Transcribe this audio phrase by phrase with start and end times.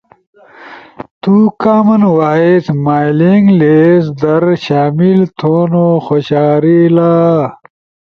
[1.21, 7.11] تو کامن وائس مائلنگ لیسٹ در شامل تھونو خوشارئیلا؟